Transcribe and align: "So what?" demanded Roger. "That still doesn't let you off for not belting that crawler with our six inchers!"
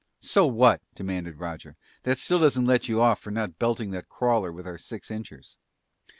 "So 0.19 0.47
what?" 0.47 0.81
demanded 0.95 1.37
Roger. 1.37 1.77
"That 2.05 2.17
still 2.17 2.39
doesn't 2.39 2.65
let 2.65 2.89
you 2.89 2.99
off 3.01 3.19
for 3.19 3.29
not 3.29 3.59
belting 3.59 3.91
that 3.91 4.09
crawler 4.09 4.51
with 4.51 4.65
our 4.65 4.79
six 4.79 5.11
inchers!" 5.11 5.59